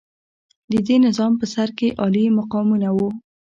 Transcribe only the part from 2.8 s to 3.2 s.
وو.